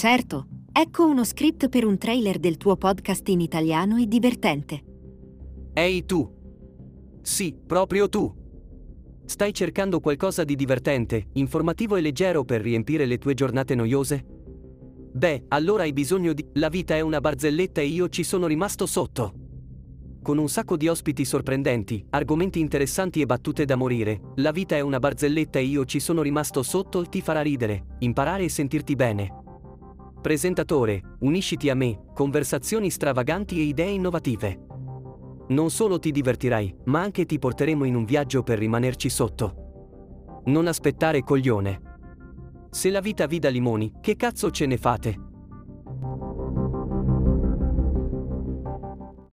Certo, 0.00 0.46
ecco 0.72 1.06
uno 1.06 1.24
script 1.24 1.68
per 1.68 1.84
un 1.84 1.98
trailer 1.98 2.38
del 2.38 2.56
tuo 2.56 2.74
podcast 2.78 3.28
in 3.28 3.42
italiano 3.42 3.98
e 3.98 4.06
divertente. 4.06 4.82
Ehi 5.74 6.06
tu! 6.06 6.26
Sì, 7.20 7.54
proprio 7.66 8.08
tu! 8.08 8.34
Stai 9.26 9.52
cercando 9.52 10.00
qualcosa 10.00 10.42
di 10.42 10.56
divertente, 10.56 11.26
informativo 11.34 11.96
e 11.96 12.00
leggero 12.00 12.44
per 12.44 12.62
riempire 12.62 13.04
le 13.04 13.18
tue 13.18 13.34
giornate 13.34 13.74
noiose? 13.74 14.24
Beh, 15.12 15.44
allora 15.48 15.82
hai 15.82 15.92
bisogno 15.92 16.32
di... 16.32 16.48
La 16.54 16.70
vita 16.70 16.96
è 16.96 17.00
una 17.00 17.20
barzelletta 17.20 17.82
e 17.82 17.86
io 17.86 18.08
ci 18.08 18.22
sono 18.22 18.46
rimasto 18.46 18.86
sotto. 18.86 19.34
Con 20.22 20.38
un 20.38 20.48
sacco 20.48 20.78
di 20.78 20.88
ospiti 20.88 21.26
sorprendenti, 21.26 22.06
argomenti 22.08 22.58
interessanti 22.58 23.20
e 23.20 23.26
battute 23.26 23.66
da 23.66 23.76
morire, 23.76 24.18
la 24.36 24.50
vita 24.50 24.76
è 24.76 24.80
una 24.80 24.98
barzelletta 24.98 25.58
e 25.58 25.64
io 25.64 25.84
ci 25.84 26.00
sono 26.00 26.22
rimasto 26.22 26.62
sotto 26.62 27.04
ti 27.04 27.20
farà 27.20 27.42
ridere, 27.42 27.84
imparare 27.98 28.44
e 28.44 28.48
sentirti 28.48 28.96
bene. 28.96 29.39
Presentatore, 30.20 31.16
unisciti 31.20 31.70
a 31.70 31.74
me, 31.74 32.02
conversazioni 32.12 32.90
stravaganti 32.90 33.58
e 33.58 33.62
idee 33.62 33.88
innovative. 33.88 34.66
Non 35.48 35.70
solo 35.70 35.98
ti 35.98 36.10
divertirai, 36.10 36.74
ma 36.84 37.00
anche 37.00 37.24
ti 37.24 37.38
porteremo 37.38 37.84
in 37.84 37.94
un 37.94 38.04
viaggio 38.04 38.42
per 38.42 38.58
rimanerci 38.58 39.08
sotto. 39.08 40.42
Non 40.44 40.66
aspettare 40.66 41.22
coglione. 41.22 41.80
Se 42.68 42.90
la 42.90 43.00
vita 43.00 43.26
vi 43.26 43.38
dà 43.38 43.48
limoni, 43.48 43.94
che 44.02 44.14
cazzo 44.14 44.50
ce 44.50 44.66
ne 44.66 44.76
fate? 44.76 45.18